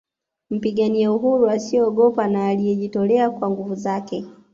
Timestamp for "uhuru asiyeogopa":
1.11-2.27